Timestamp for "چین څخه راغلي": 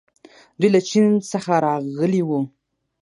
0.89-2.21